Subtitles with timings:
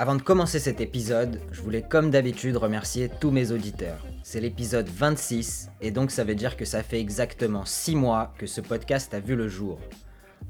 [0.00, 4.06] Avant de commencer cet épisode, je voulais comme d'habitude remercier tous mes auditeurs.
[4.22, 8.46] C'est l'épisode 26 et donc ça veut dire que ça fait exactement 6 mois que
[8.46, 9.80] ce podcast a vu le jour.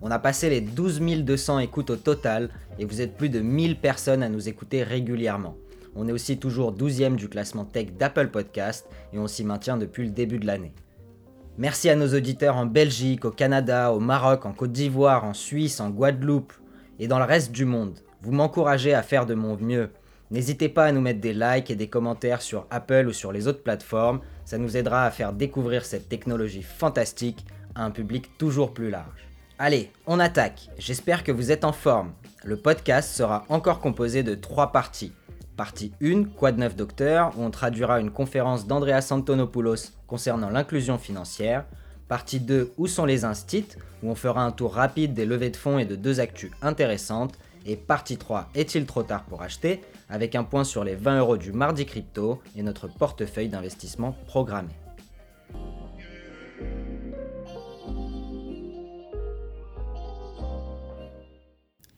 [0.03, 3.81] On a passé les 12 200 écoutes au total et vous êtes plus de 1000
[3.81, 5.57] personnes à nous écouter régulièrement.
[5.97, 10.05] On est aussi toujours 12e du classement tech d'Apple Podcast et on s'y maintient depuis
[10.05, 10.75] le début de l'année.
[11.57, 15.81] Merci à nos auditeurs en Belgique, au Canada, au Maroc, en Côte d'Ivoire, en Suisse,
[15.81, 16.53] en Guadeloupe
[16.99, 17.99] et dans le reste du monde.
[18.23, 19.91] Vous m'encouragez à faire de mon mieux.
[20.31, 23.47] N'hésitez pas à nous mettre des likes et des commentaires sur Apple ou sur les
[23.47, 28.75] autres plateformes, ça nous aidera à faire découvrir cette technologie fantastique à un public toujours
[28.75, 29.29] plus large.
[29.59, 32.13] Allez, on attaque, j'espère que vous êtes en forme.
[32.45, 35.13] Le podcast sera encore composé de trois parties.
[35.57, 40.99] Partie 1, Quoi de neuf docteur, où on traduira une conférence d'Andreas Antonopoulos concernant l'inclusion
[40.99, 41.65] financière.
[42.07, 43.69] Partie 2, Où sont les instits,
[44.03, 47.35] où on fera un tour rapide des levées de fonds et de deux actus intéressantes.
[47.71, 51.37] Et partie 3, Est-il trop tard pour acheter avec un point sur les 20 euros
[51.37, 54.71] du mardi crypto et notre portefeuille d'investissement programmé.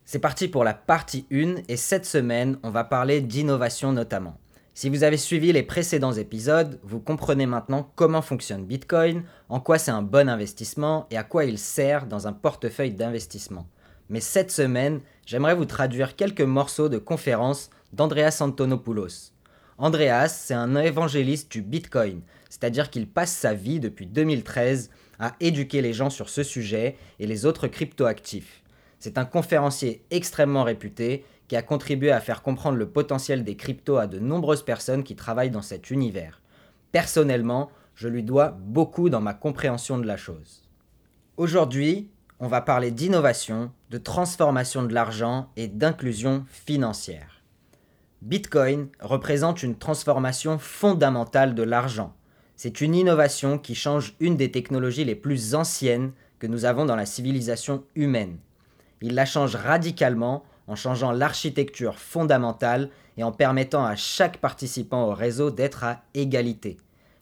[0.04, 4.38] C'est parti pour la partie 1 et cette semaine, on va parler d'innovation notamment.
[4.74, 9.78] Si vous avez suivi les précédents épisodes, vous comprenez maintenant comment fonctionne Bitcoin, en quoi
[9.78, 13.68] c'est un bon investissement et à quoi il sert dans un portefeuille d'investissement.
[14.08, 19.30] Mais cette semaine, j'aimerais vous traduire quelques morceaux de conférences d'Andreas Antonopoulos.
[19.78, 25.82] Andreas, c'est un évangéliste du Bitcoin, c'est-à-dire qu'il passe sa vie depuis 2013 à éduquer
[25.82, 28.64] les gens sur ce sujet et les autres cryptoactifs.
[28.98, 33.98] C'est un conférencier extrêmement réputé qui a contribué à faire comprendre le potentiel des cryptos
[33.98, 36.42] à de nombreuses personnes qui travaillent dans cet univers.
[36.90, 40.68] Personnellement, je lui dois beaucoup dans ma compréhension de la chose.
[41.36, 47.42] Aujourd'hui, on va parler d'innovation, de transformation de l'argent et d'inclusion financière.
[48.22, 52.14] Bitcoin représente une transformation fondamentale de l'argent.
[52.56, 56.96] C'est une innovation qui change une des technologies les plus anciennes que nous avons dans
[56.96, 58.38] la civilisation humaine.
[59.02, 65.14] Il la change radicalement en changeant l'architecture fondamentale et en permettant à chaque participant au
[65.14, 66.78] réseau d'être à égalité.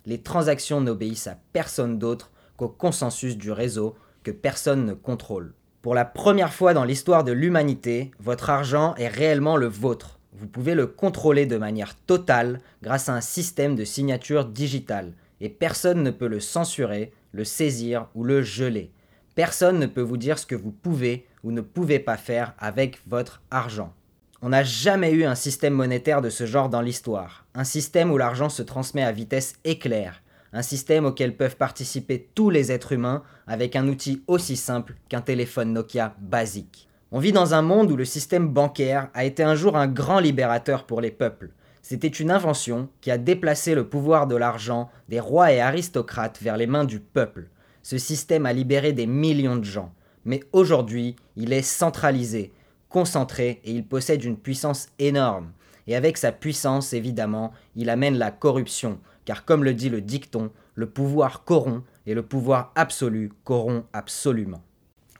[0.07, 3.97] Les transactions n'obéissent à personne d'autre qu'au consensus du réseau
[4.31, 5.55] personne ne contrôle.
[5.83, 10.19] Pour la première fois dans l'histoire de l'humanité, votre argent est réellement le vôtre.
[10.33, 15.49] Vous pouvez le contrôler de manière totale grâce à un système de signature digitale, et
[15.49, 18.93] personne ne peut le censurer, le saisir ou le geler.
[19.35, 23.01] Personne ne peut vous dire ce que vous pouvez ou ne pouvez pas faire avec
[23.07, 23.95] votre argent.
[24.43, 27.47] On n'a jamais eu un système monétaire de ce genre dans l'histoire.
[27.55, 30.23] Un système où l'argent se transmet à vitesse éclair.
[30.53, 35.21] Un système auquel peuvent participer tous les êtres humains avec un outil aussi simple qu'un
[35.21, 36.89] téléphone Nokia basique.
[37.13, 40.21] On vit dans un monde où le système bancaire a été un jour un grand
[40.21, 41.51] libérateur pour les peuples.
[41.83, 46.57] C'était une invention qui a déplacé le pouvoir de l'argent des rois et aristocrates vers
[46.57, 47.49] les mains du peuple.
[47.83, 49.93] Ce système a libéré des millions de gens.
[50.27, 52.53] Mais aujourd'hui, il est centralisé,
[52.91, 55.53] concentré et il possède une puissance énorme.
[55.87, 60.51] Et avec sa puissance, évidemment, il amène la corruption, car comme le dit le dicton,
[60.75, 64.63] le pouvoir corrompt et le pouvoir absolu corrompt absolument.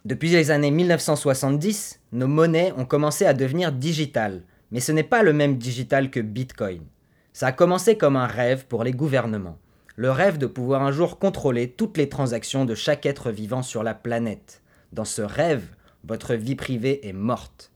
[0.07, 5.23] Depuis les années 1970, nos monnaies ont commencé à devenir digitales, mais ce n'est pas
[5.23, 6.85] le même digital que Bitcoin.
[7.35, 9.59] Ça a commencé comme un rêve pour les gouvernements,
[9.95, 13.83] le rêve de pouvoir un jour contrôler toutes les transactions de chaque être vivant sur
[13.83, 14.63] la planète.
[14.95, 15.67] Dans ce rêve,
[16.03, 17.73] votre vie privée est morte.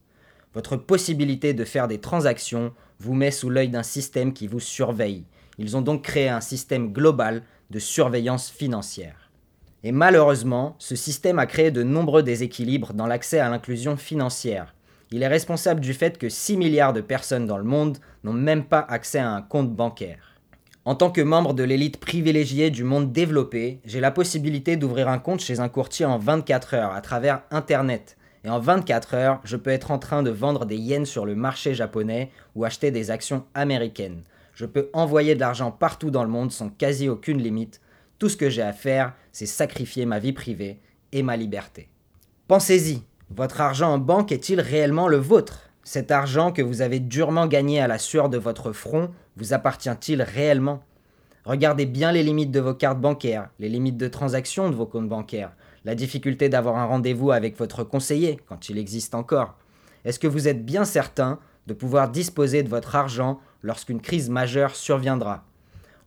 [0.55, 5.25] Votre possibilité de faire des transactions vous met sous l'œil d'un système qui vous surveille.
[5.57, 9.31] Ils ont donc créé un système global de surveillance financière.
[9.83, 14.73] Et malheureusement, ce système a créé de nombreux déséquilibres dans l'accès à l'inclusion financière.
[15.11, 18.63] Il est responsable du fait que 6 milliards de personnes dans le monde n'ont même
[18.63, 20.39] pas accès à un compte bancaire.
[20.85, 25.19] En tant que membre de l'élite privilégiée du monde développé, j'ai la possibilité d'ouvrir un
[25.19, 28.17] compte chez un courtier en 24 heures à travers Internet.
[28.43, 31.35] Et en 24 heures, je peux être en train de vendre des yens sur le
[31.35, 34.23] marché japonais ou acheter des actions américaines.
[34.53, 37.81] Je peux envoyer de l'argent partout dans le monde sans quasi aucune limite.
[38.19, 40.79] Tout ce que j'ai à faire, c'est sacrifier ma vie privée
[41.11, 41.89] et ma liberté.
[42.47, 45.71] Pensez-y, votre argent en banque est-il réellement le vôtre?
[45.83, 50.21] Cet argent que vous avez durement gagné à la sueur de votre front vous appartient-il
[50.21, 50.83] réellement?
[51.45, 55.09] Regardez bien les limites de vos cartes bancaires, les limites de transaction de vos comptes
[55.09, 55.51] bancaires,
[55.83, 59.57] la difficulté d'avoir un rendez-vous avec votre conseiller, quand il existe encore.
[60.05, 64.75] Est-ce que vous êtes bien certain de pouvoir disposer de votre argent lorsqu'une crise majeure
[64.75, 65.45] surviendra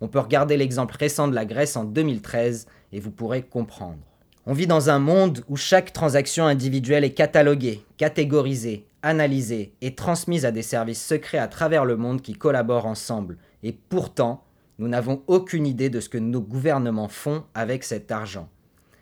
[0.00, 3.98] On peut regarder l'exemple récent de la Grèce en 2013 et vous pourrez comprendre.
[4.46, 10.44] On vit dans un monde où chaque transaction individuelle est cataloguée, catégorisée, analysée et transmise
[10.44, 13.38] à des services secrets à travers le monde qui collaborent ensemble.
[13.64, 14.44] Et pourtant,
[14.78, 18.48] nous n'avons aucune idée de ce que nos gouvernements font avec cet argent.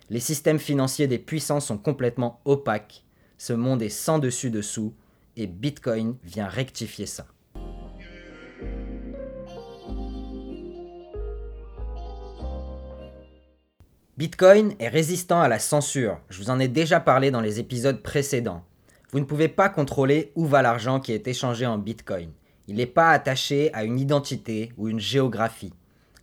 [0.08, 3.04] Les systèmes financiers des puissants sont complètement opaques.
[3.36, 4.94] Ce monde est sans dessus-dessous
[5.36, 7.26] et Bitcoin vient rectifier ça.
[14.16, 16.20] Bitcoin est résistant à la censure.
[16.30, 18.64] Je vous en ai déjà parlé dans les épisodes précédents.
[19.10, 22.30] Vous ne pouvez pas contrôler où va l'argent qui est échangé en Bitcoin.
[22.68, 25.72] Il n'est pas attaché à une identité ou une géographie.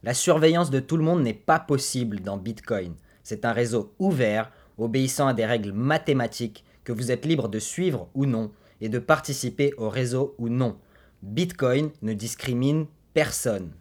[0.03, 2.95] La surveillance de tout le monde n'est pas possible dans Bitcoin.
[3.23, 8.07] C'est un réseau ouvert, obéissant à des règles mathématiques que vous êtes libre de suivre
[8.13, 10.77] ou non et de participer au réseau ou non.
[11.23, 13.71] Bitcoin ne discrimine personne.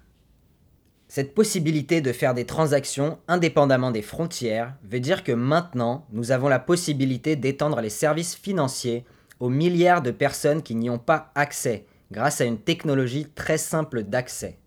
[1.09, 6.49] Cette possibilité de faire des transactions indépendamment des frontières veut dire que maintenant, nous avons
[6.49, 9.05] la possibilité d'étendre les services financiers
[9.41, 14.03] aux milliards de personnes qui n'y ont pas accès grâce à une technologie très simple
[14.03, 14.59] d'accès.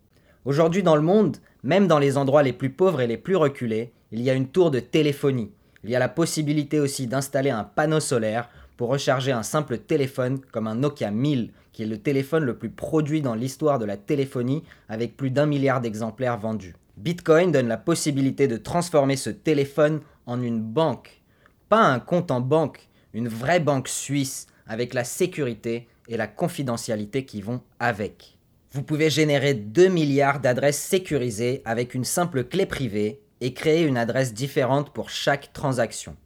[0.44, 3.92] Aujourd'hui dans le monde, même dans les endroits les plus pauvres et les plus reculés,
[4.10, 5.52] il y a une tour de téléphonie.
[5.84, 10.40] Il y a la possibilité aussi d'installer un panneau solaire pour recharger un simple téléphone
[10.52, 13.98] comme un Nokia 1000 qui est le téléphone le plus produit dans l'histoire de la
[13.98, 16.76] téléphonie avec plus d'un milliard d'exemplaires vendus.
[16.96, 21.20] Bitcoin donne la possibilité de transformer ce téléphone en une banque.
[21.68, 27.24] Pas un compte en banque, une vraie banque suisse avec la sécurité et la confidentialité
[27.24, 28.38] qui vont avec.
[28.70, 33.96] Vous pouvez générer 2 milliards d'adresses sécurisées avec une simple clé privée et créer une
[33.96, 36.16] adresse différente pour chaque transaction.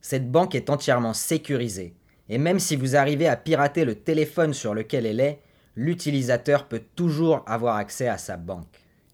[0.00, 1.94] Cette banque est entièrement sécurisée
[2.28, 5.40] et même si vous arrivez à pirater le téléphone sur lequel elle est,
[5.76, 8.66] l'utilisateur peut toujours avoir accès à sa banque.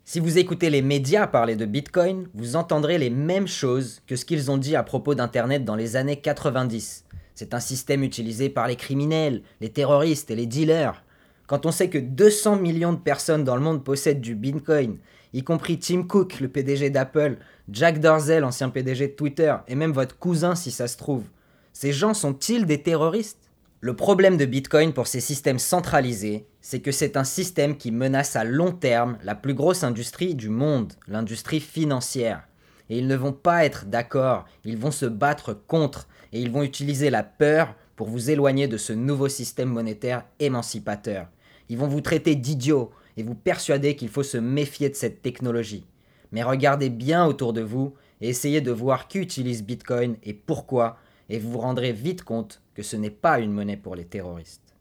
[0.06, 4.24] Si vous écoutez les médias parler de Bitcoin, vous entendrez les mêmes choses que ce
[4.24, 7.04] qu'ils ont dit à propos d'Internet dans les années 90.
[7.34, 11.02] C'est un système utilisé par les criminels, les terroristes et les dealers.
[11.46, 14.98] Quand on sait que 200 millions de personnes dans le monde possèdent du Bitcoin,
[15.32, 17.36] y compris Tim Cook, le PDG d'Apple,
[17.70, 21.24] Jack Dorsey, l'ancien PDG de Twitter, et même votre cousin si ça se trouve,
[21.74, 23.50] ces gens sont-ils des terroristes?
[23.80, 28.36] Le problème de Bitcoin pour ces systèmes centralisés, c'est que c'est un système qui menace
[28.36, 32.46] à long terme la plus grosse industrie du monde, l'industrie financière.
[32.88, 36.62] Et ils ne vont pas être d'accord, ils vont se battre contre, et ils vont
[36.62, 41.26] utiliser la peur pour vous éloigner de ce nouveau système monétaire émancipateur.
[41.68, 45.88] Ils vont vous traiter d'idiot et vous persuader qu'il faut se méfier de cette technologie.
[46.30, 50.98] Mais regardez bien autour de vous et essayez de voir qui utilise Bitcoin et pourquoi
[51.28, 54.74] et vous vous rendrez vite compte que ce n'est pas une monnaie pour les terroristes.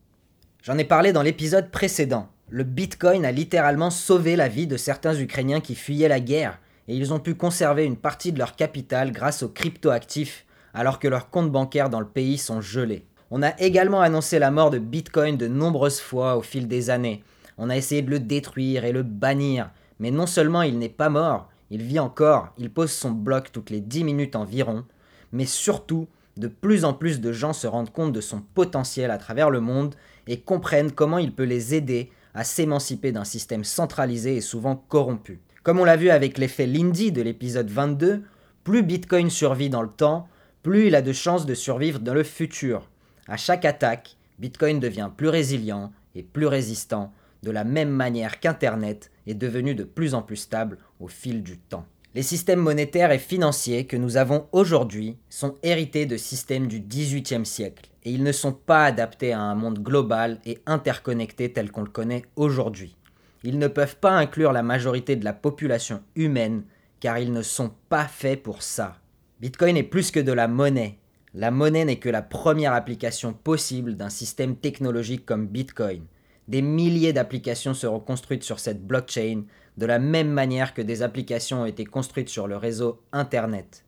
[0.61, 2.29] J'en ai parlé dans l'épisode précédent.
[2.49, 6.95] Le Bitcoin a littéralement sauvé la vie de certains Ukrainiens qui fuyaient la guerre, et
[6.95, 11.29] ils ont pu conserver une partie de leur capital grâce aux cryptoactifs, alors que leurs
[11.29, 13.05] comptes bancaires dans le pays sont gelés.
[13.31, 17.23] On a également annoncé la mort de Bitcoin de nombreuses fois au fil des années.
[17.57, 21.09] On a essayé de le détruire et le bannir, mais non seulement il n'est pas
[21.09, 24.85] mort, il vit encore, il pose son bloc toutes les 10 minutes environ,
[25.31, 29.17] mais surtout, de plus en plus de gens se rendent compte de son potentiel à
[29.17, 29.95] travers le monde
[30.27, 35.39] et comprennent comment il peut les aider à s'émanciper d'un système centralisé et souvent corrompu.
[35.63, 38.23] Comme on l'a vu avec l'effet Lindy de l'épisode 22,
[38.63, 40.27] plus Bitcoin survit dans le temps,
[40.63, 42.89] plus il a de chances de survivre dans le futur.
[43.27, 47.13] À chaque attaque, Bitcoin devient plus résilient et plus résistant,
[47.43, 51.57] de la même manière qu'Internet est devenu de plus en plus stable au fil du
[51.57, 51.85] temps.
[52.15, 57.43] Les systèmes monétaires et financiers que nous avons aujourd'hui sont hérités de systèmes du XVIIIe
[57.43, 61.81] siècle et ils ne sont pas adaptés à un monde global et interconnecté tel qu'on
[61.81, 62.95] le connaît aujourd'hui.
[63.43, 66.65] Ils ne peuvent pas inclure la majorité de la population humaine
[66.99, 68.97] car ils ne sont pas faits pour ça.
[69.39, 70.99] Bitcoin est plus que de la monnaie.
[71.33, 76.03] La monnaie n'est que la première application possible d'un système technologique comme Bitcoin.
[76.47, 79.45] Des milliers d'applications seront construites sur cette blockchain
[79.77, 83.85] de la même manière que des applications ont été construites sur le réseau Internet.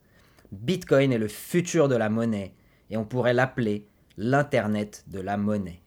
[0.52, 2.52] Bitcoin est le futur de la monnaie
[2.90, 5.82] et on pourrait l'appeler l'Internet de la monnaie.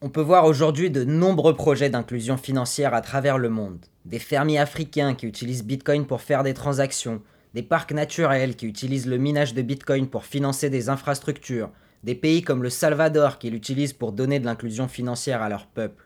[0.00, 3.86] On peut voir aujourd'hui de nombreux projets d'inclusion financière à travers le monde.
[4.04, 7.22] Des fermiers africains qui utilisent Bitcoin pour faire des transactions,
[7.54, 11.70] des parcs naturels qui utilisent le minage de Bitcoin pour financer des infrastructures,
[12.02, 16.03] des pays comme le Salvador qui l'utilisent pour donner de l'inclusion financière à leur peuple.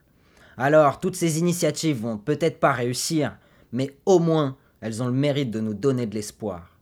[0.61, 3.39] Alors, toutes ces initiatives vont peut-être pas réussir,
[3.71, 6.77] mais au moins, elles ont le mérite de nous donner de l'espoir.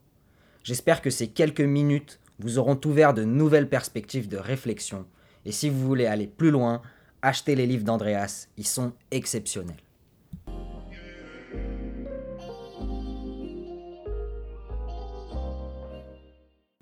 [0.65, 5.05] J'espère que ces quelques minutes vous auront ouvert de nouvelles perspectives de réflexion.
[5.45, 6.81] Et si vous voulez aller plus loin,
[7.21, 9.77] achetez les livres d'Andreas, ils sont exceptionnels.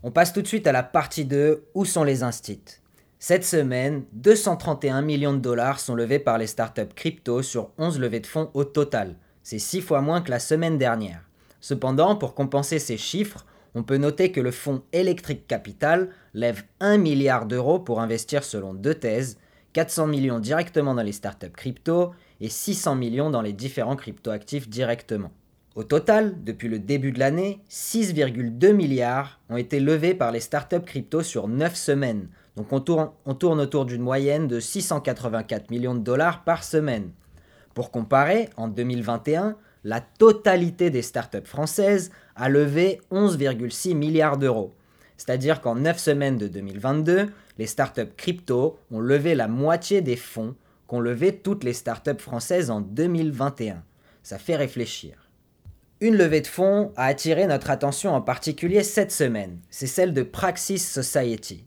[0.05, 2.84] On passe tout de suite à la partie 2, où sont les instits?
[3.27, 8.21] Cette semaine, 231 millions de dollars sont levés par les startups crypto sur 11 levées
[8.21, 9.17] de fonds au total.
[9.43, 11.23] C'est 6 fois moins que la semaine dernière.
[11.59, 16.99] Cependant, pour compenser ces chiffres, on peut noter que le fonds Electric Capital lève 1
[16.99, 19.39] milliard d'euros pour investir selon deux thèses,
[19.73, 22.11] 400 millions directement dans les startups crypto
[22.43, 25.33] et 600 millions dans les différents cryptoactifs directement.
[25.77, 30.85] Au total, depuis le début de l'année, 6,2 milliards ont été levés par les startups
[30.85, 32.29] crypto sur 9 semaines.
[32.57, 33.11] Donc on tourne,
[33.61, 37.11] autour d'une moyenne de 684 millions de dollars par semaine.
[37.75, 44.73] Pour comparer, en 2021, la totalité des startups françaises a levé 11,6 milliards d'euros.
[45.17, 50.55] C'est-à-dire qu'en 9 semaines de 2022, les startups crypto ont levé la moitié des fonds
[50.87, 53.83] qu'ont levé toutes les startups françaises en 2021.
[54.23, 55.29] Ça fait réfléchir.
[56.01, 59.61] Une levée de fonds a attiré notre attention en particulier cette semaine.
[59.71, 61.65] C'est celle de Praxis Society.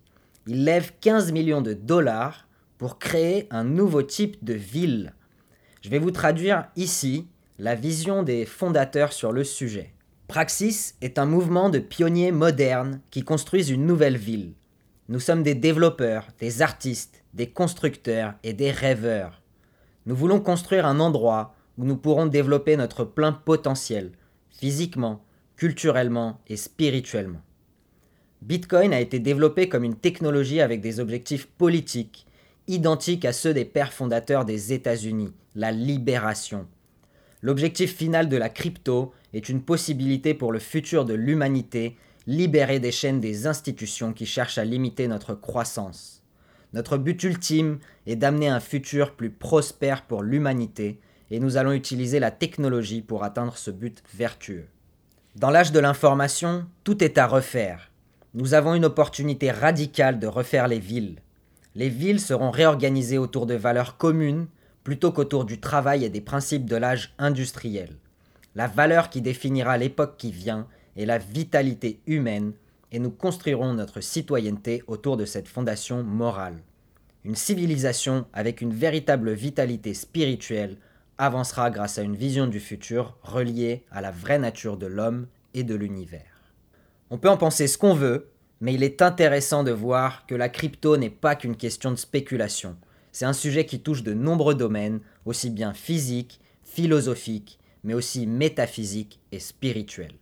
[0.48, 5.13] Ils lèvent 15 millions de dollars pour créer un nouveau type de ville.
[5.82, 7.27] Je vais vous traduire ici
[7.60, 9.94] la vision des fondateurs sur le sujet.
[10.27, 14.54] Praxis est un mouvement de pionniers modernes qui construisent une nouvelle ville.
[15.10, 19.42] Nous sommes des développeurs, des artistes, des constructeurs et des rêveurs.
[20.06, 24.12] Nous voulons construire un endroit où nous pourrons développer notre plein potentiel,
[24.50, 25.25] physiquement,
[25.56, 27.42] culturellement et spirituellement.
[28.41, 32.27] Bitcoin a été développé comme une technologie avec des objectifs politiques,
[32.67, 36.67] identiques à ceux des pères fondateurs des États-Unis, la libération.
[37.41, 41.96] L'objectif final de la crypto est une possibilité pour le futur de l'humanité,
[42.27, 46.24] libérée des chaînes des institutions qui cherchent à limiter notre croissance.
[46.74, 51.00] Notre but ultime est d'amener un futur plus prospère pour l'humanité,
[51.32, 54.67] et nous allons utiliser la technologie pour atteindre ce but vertueux.
[55.36, 57.87] Dans l'âge de l'information, tout est à refaire.
[58.38, 61.24] Nous avons une opportunité radicale de refaire les villes.
[61.74, 64.46] Les villes seront réorganisées autour de valeurs communes
[64.84, 67.96] plutôt qu'autour du travail et des principes de l'âge industriel.
[68.53, 70.67] La valeur qui définira l'époque qui vient
[70.98, 72.53] est la vitalité humaine
[72.91, 76.62] et nous construirons notre citoyenneté autour de cette fondation morale.
[77.25, 80.77] Une civilisation avec une véritable vitalité spirituelle
[81.17, 85.25] avancera grâce à une vision du futur reliée à la vraie nature de l'homme
[85.56, 86.37] et de l'univers.
[87.10, 88.28] On peut en penser ce qu'on veut,
[88.60, 92.76] mais il est intéressant de voir que la crypto n'est pas qu'une question de spéculation.
[93.14, 99.22] C'est un sujet qui touche de nombreux domaines, aussi bien physiques, philosophiques, mais aussi métaphysiques
[99.32, 100.16] et spirituels.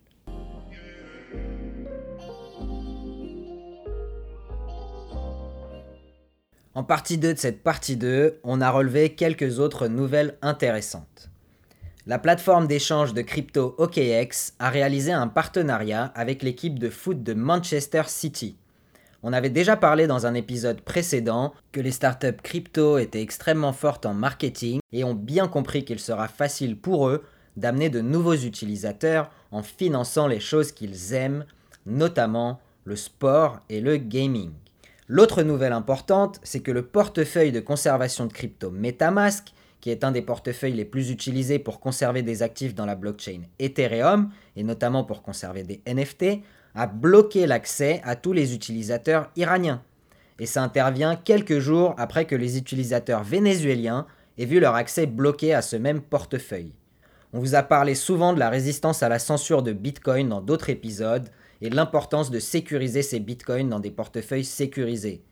[6.74, 11.30] En partie 2 de cette partie 2, on a relevé quelques autres nouvelles intéressantes.
[12.08, 17.34] La plateforme d'échange de crypto OKX a réalisé un partenariat avec l'équipe de foot de
[17.34, 18.56] Manchester City.
[19.24, 24.06] On avait déjà parlé dans un épisode précédent que les startups crypto étaient extrêmement fortes
[24.06, 27.24] en marketing et ont bien compris qu'il sera facile pour eux
[27.56, 31.44] d'amener de nouveaux utilisateurs en finançant les choses qu'ils aiment,
[31.86, 34.52] notamment le sport et le gaming.
[35.08, 39.52] L'autre nouvelle importante, c'est que le portefeuille de conservation de crypto Metamask,
[39.86, 43.42] qui est un des portefeuilles les plus utilisés pour conserver des actifs dans la blockchain
[43.60, 46.42] Ethereum, et notamment pour conserver des NFT,
[46.74, 49.84] a bloqué l'accès à tous les utilisateurs iraniens.
[50.40, 55.54] Et ça intervient quelques jours après que les utilisateurs vénézuéliens aient vu leur accès bloqué
[55.54, 56.72] à ce même portefeuille.
[57.32, 60.70] On vous a parlé souvent de la résistance à la censure de Bitcoin dans d'autres
[60.70, 61.28] épisodes
[61.60, 65.22] et de l'importance de sécuriser ces Bitcoins dans des portefeuilles sécurisés.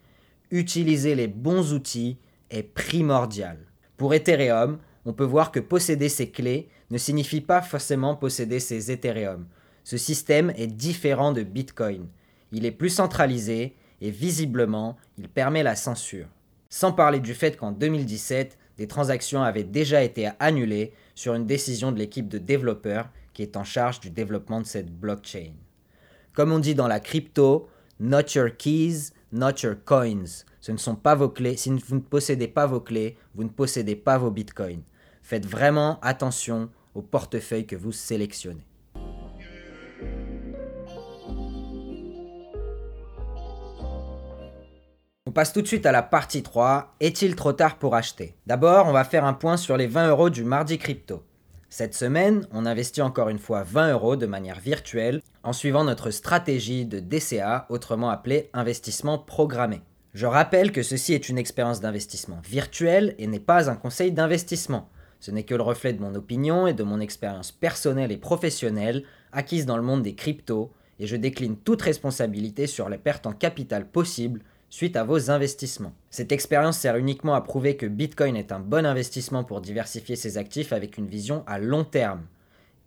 [0.52, 2.18] Utiliser les bons outils
[2.50, 3.58] est primordial.
[3.96, 8.90] Pour Ethereum, on peut voir que posséder ces clés ne signifie pas forcément posséder ces
[8.90, 9.46] Ethereum.
[9.84, 12.08] Ce système est différent de Bitcoin.
[12.52, 16.26] Il est plus centralisé et visiblement, il permet la censure.
[16.70, 21.92] Sans parler du fait qu'en 2017, des transactions avaient déjà été annulées sur une décision
[21.92, 25.52] de l'équipe de développeurs qui est en charge du développement de cette blockchain.
[26.32, 27.68] Comme on dit dans la crypto,
[28.00, 30.44] not your keys, not your coins.
[30.64, 31.58] Ce ne sont pas vos clés.
[31.58, 34.80] Si vous ne possédez pas vos clés, vous ne possédez pas vos bitcoins.
[35.20, 38.66] Faites vraiment attention au portefeuille que vous sélectionnez.
[45.26, 48.34] On passe tout de suite à la partie 3, est-il trop tard pour acheter?
[48.46, 51.22] D'abord, on va faire un point sur les 20 euros du mardi crypto.
[51.68, 56.10] Cette semaine, on investit encore une fois 20 euros de manière virtuelle en suivant notre
[56.10, 59.82] stratégie de DCA, autrement appelée investissement programmé.
[60.14, 64.88] Je rappelle que ceci est une expérience d'investissement virtuelle et n'est pas un conseil d'investissement.
[65.18, 69.02] Ce n'est que le reflet de mon opinion et de mon expérience personnelle et professionnelle
[69.32, 73.32] acquise dans le monde des cryptos, et je décline toute responsabilité sur les pertes en
[73.32, 75.94] capital possibles suite à vos investissements.
[76.10, 80.38] Cette expérience sert uniquement à prouver que Bitcoin est un bon investissement pour diversifier ses
[80.38, 82.22] actifs avec une vision à long terme.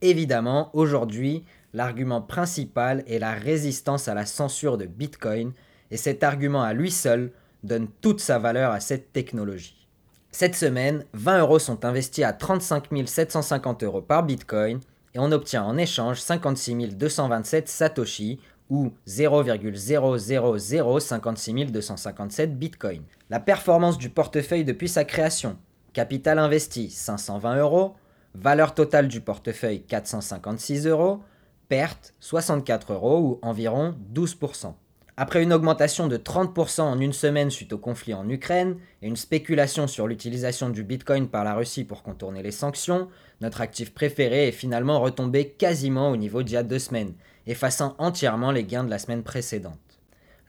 [0.02, 1.44] Évidemment, aujourd'hui,
[1.74, 5.52] l'argument principal est la résistance à la censure de Bitcoin
[5.92, 7.32] et cet argument à lui seul
[7.64, 9.88] donne toute sa valeur à cette technologie.
[10.32, 14.80] Cette semaine, 20 euros sont investis à 35 750 euros par Bitcoin
[15.14, 18.40] et on obtient en échange 56 227 Satoshi
[18.70, 23.04] ou 0,00056 257 Bitcoin.
[23.30, 25.58] La performance du portefeuille depuis sa création.
[25.94, 27.96] Capital investi 520 euros,
[28.36, 31.22] valeur totale du portefeuille 456 euros,
[31.70, 34.74] perte 64 euros ou environ 12%.
[35.20, 39.16] Après une augmentation de 30% en une semaine suite au conflit en Ukraine et une
[39.16, 43.08] spéculation sur l'utilisation du Bitcoin par la Russie pour contourner les sanctions,
[43.42, 47.16] notre actif préféré est finalement retombé quasiment au niveau d'il y a deux semaines,
[47.48, 49.80] effaçant entièrement les gains de la semaine précédente.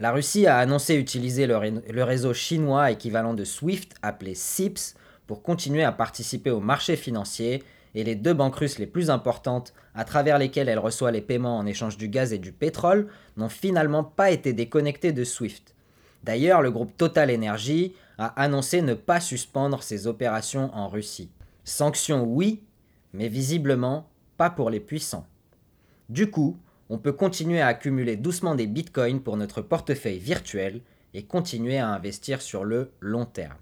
[0.01, 4.97] La Russie a annoncé utiliser le, réseau chinois équivalent de SWIFT appelé SIPS
[5.27, 7.63] pour continuer à participer au marché financier
[7.95, 11.59] et les deux banques russes les plus importantes à travers lesquelles elle reçoit les paiements
[11.59, 15.75] en échange du gaz et du pétrole n'ont finalement pas été déconnectées de SWIFT.
[16.25, 21.31] D'ailleurs, le groupe Total Energy a annoncé ne pas suspendre ses opérations en Russie.
[21.65, 22.63] Sanctions oui,
[23.13, 25.27] mais visiblement pas pour les puissants.
[26.09, 26.57] Du coup,
[26.91, 30.81] on peut continuer à accumuler doucement des bitcoins pour notre portefeuille virtuel
[31.15, 33.57] et continuer à investir sur le long terme.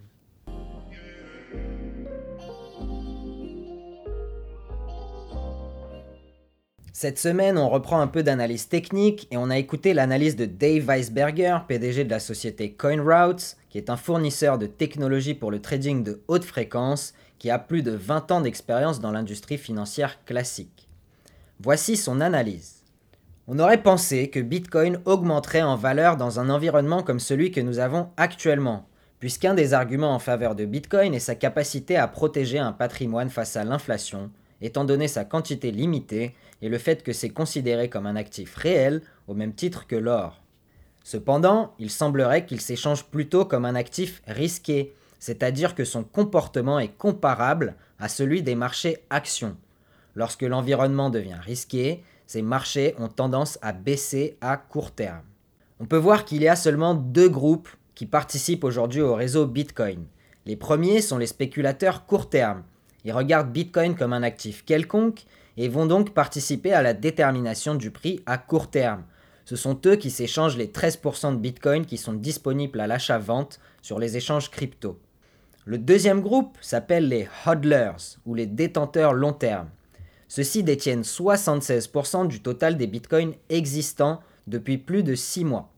[6.98, 10.86] Cette semaine, on reprend un peu d'analyse technique et on a écouté l'analyse de Dave
[10.86, 16.02] Weisberger, PDG de la société CoinRoutes, qui est un fournisseur de technologies pour le trading
[16.02, 20.88] de haute fréquence qui a plus de 20 ans d'expérience dans l'industrie financière classique.
[21.60, 22.82] Voici son analyse.
[23.46, 27.78] On aurait pensé que Bitcoin augmenterait en valeur dans un environnement comme celui que nous
[27.78, 32.72] avons actuellement, puisqu'un des arguments en faveur de Bitcoin est sa capacité à protéger un
[32.72, 34.30] patrimoine face à l'inflation,
[34.62, 39.02] étant donné sa quantité limitée et le fait que c'est considéré comme un actif réel
[39.26, 40.42] au même titre que l'or.
[41.04, 46.96] Cependant, il semblerait qu'il s'échange plutôt comme un actif risqué, c'est-à-dire que son comportement est
[46.96, 49.56] comparable à celui des marchés actions.
[50.14, 55.22] Lorsque l'environnement devient risqué, ces marchés ont tendance à baisser à court terme.
[55.78, 60.06] On peut voir qu'il y a seulement deux groupes qui participent aujourd'hui au réseau Bitcoin.
[60.44, 62.62] Les premiers sont les spéculateurs court terme,
[63.06, 67.90] ils regardent Bitcoin comme un actif quelconque et vont donc participer à la détermination du
[67.90, 69.04] prix à court terme.
[69.44, 73.98] Ce sont eux qui s'échangent les 13% de Bitcoin qui sont disponibles à l'achat-vente sur
[73.98, 74.98] les échanges crypto.
[75.64, 79.68] Le deuxième groupe s'appelle les hodlers ou les détenteurs long terme.
[80.28, 85.72] Ceux-ci détiennent 76% du total des bitcoins existants depuis plus de 6 mois.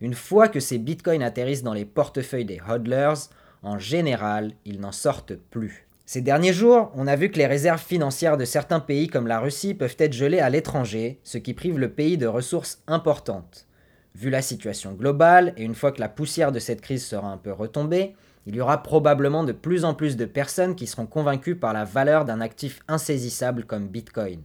[0.00, 3.30] Une fois que ces bitcoins atterrissent dans les portefeuilles des hodlers,
[3.62, 5.87] en général, ils n'en sortent plus.
[6.08, 9.40] Ces derniers jours, on a vu que les réserves financières de certains pays comme la
[9.40, 13.66] Russie peuvent être gelées à l'étranger, ce qui prive le pays de ressources importantes.
[14.14, 17.36] Vu la situation globale, et une fois que la poussière de cette crise sera un
[17.36, 18.14] peu retombée,
[18.46, 21.84] il y aura probablement de plus en plus de personnes qui seront convaincues par la
[21.84, 24.40] valeur d'un actif insaisissable comme Bitcoin.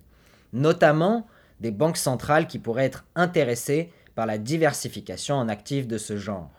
[0.51, 1.27] Notamment
[1.61, 6.51] des banques centrales qui pourraient être intéressées par la diversification en actifs de ce genre.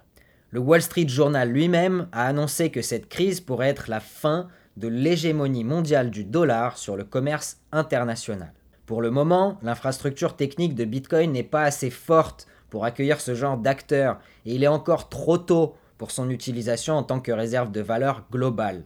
[0.49, 4.89] Le Wall Street Journal lui-même a annoncé que cette crise pourrait être la fin de
[4.89, 8.53] l'hégémonie mondiale du dollar sur le commerce international.
[8.87, 13.57] Pour le moment, l'infrastructure technique de Bitcoin n'est pas assez forte pour accueillir ce genre
[13.57, 17.81] d'acteurs et il est encore trop tôt pour son utilisation en tant que réserve de
[17.81, 18.85] valeur globale.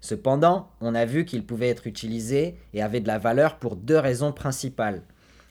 [0.00, 3.98] Cependant, on a vu qu'il pouvait être utilisé et avait de la valeur pour deux
[3.98, 5.02] raisons principales.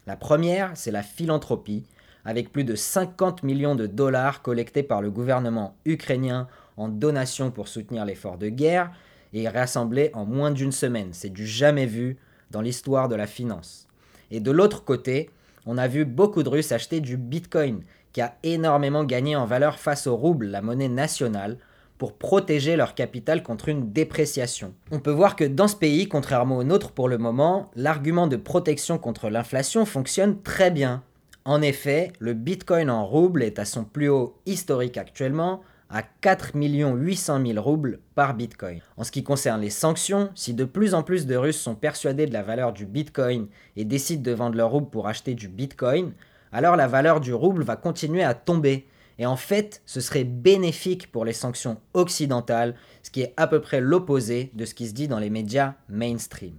[0.06, 1.84] La première, c'est la philanthropie,
[2.24, 7.68] avec plus de 50 millions de dollars collectés par le gouvernement ukrainien en donations pour
[7.68, 8.90] soutenir l'effort de guerre,
[9.32, 11.10] et rassemblé en moins d'une semaine.
[11.12, 12.16] C'est du jamais vu
[12.50, 13.86] dans l'histoire de la finance.
[14.30, 15.30] Et de l'autre côté,
[15.66, 19.78] on a vu beaucoup de Russes acheter du Bitcoin, qui a énormément gagné en valeur
[19.78, 21.58] face au rouble, la monnaie nationale,
[21.98, 24.74] pour protéger leur capital contre une dépréciation.
[24.90, 28.36] On peut voir que dans ce pays, contrairement au nôtre pour le moment, l'argument de
[28.36, 31.02] protection contre l'inflation fonctionne très bien.
[31.44, 36.52] En effet, le Bitcoin en rouble est à son plus haut historique actuellement, à 4
[36.54, 38.80] 800 000 roubles par Bitcoin.
[38.96, 42.26] En ce qui concerne les sanctions, si de plus en plus de Russes sont persuadés
[42.26, 46.12] de la valeur du Bitcoin et décident de vendre leur rouble pour acheter du Bitcoin,
[46.52, 48.88] alors la valeur du rouble va continuer à tomber.
[49.18, 53.60] Et en fait, ce serait bénéfique pour les sanctions occidentales, ce qui est à peu
[53.60, 56.54] près l'opposé de ce qui se dit dans les médias mainstream.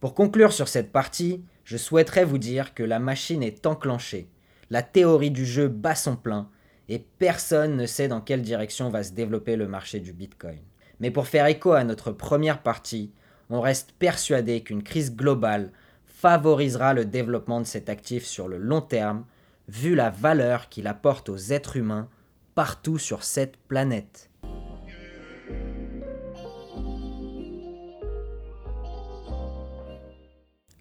[0.00, 4.28] Pour conclure sur cette partie, je souhaiterais vous dire que la machine est enclenchée.
[4.68, 6.48] La théorie du jeu bat son plein
[6.88, 10.60] et personne ne sait dans quelle direction va se développer le marché du Bitcoin.
[11.00, 13.12] Mais pour faire écho à notre première partie,
[13.50, 15.70] on reste persuadé qu'une crise globale
[16.06, 19.24] favorisera le développement de cet actif sur le long terme,
[19.68, 22.08] vu la valeur qu'il apporte aux êtres humains
[22.54, 24.30] partout sur cette planète.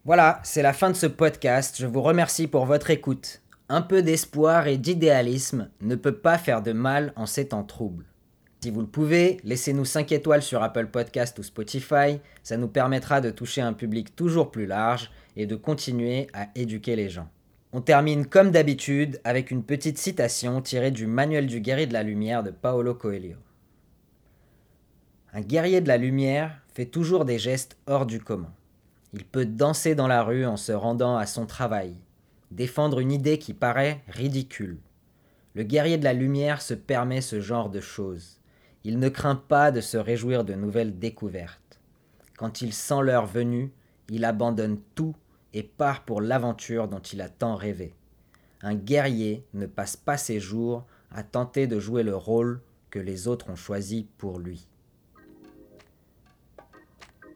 [0.04, 1.76] Voilà, c'est la fin de ce podcast.
[1.80, 3.42] Je vous remercie pour votre écoute.
[3.74, 8.04] Un peu d'espoir et d'idéalisme ne peut pas faire de mal en ces temps troubles.
[8.60, 13.22] Si vous le pouvez, laissez-nous 5 étoiles sur Apple Podcast ou Spotify, ça nous permettra
[13.22, 17.30] de toucher un public toujours plus large et de continuer à éduquer les gens.
[17.72, 22.04] On termine comme d'habitude avec une petite citation tirée du Manuel du guerrier de la
[22.04, 23.38] lumière de Paolo Coelho.
[25.32, 28.52] Un guerrier de la lumière fait toujours des gestes hors du commun.
[29.14, 31.96] Il peut danser dans la rue en se rendant à son travail,
[32.52, 34.80] défendre une idée qui paraît ridicule.
[35.54, 38.40] Le guerrier de la lumière se permet ce genre de choses.
[38.84, 41.80] Il ne craint pas de se réjouir de nouvelles découvertes.
[42.38, 43.72] Quand il sent l'heure venue,
[44.10, 45.16] il abandonne tout
[45.54, 47.94] et part pour l'aventure dont il a tant rêvé.
[48.62, 53.28] Un guerrier ne passe pas ses jours à tenter de jouer le rôle que les
[53.28, 54.68] autres ont choisi pour lui.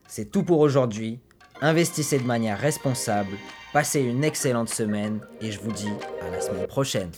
[0.08, 1.20] C'est tout pour aujourd'hui
[1.62, 3.38] Investissez de manière responsable,
[3.74, 5.92] passez une excellente semaine et je vous dis
[6.22, 7.12] à la semaine prochaine.